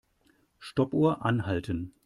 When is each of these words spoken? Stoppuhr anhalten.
Stoppuhr 0.57 1.23
anhalten. 1.23 1.93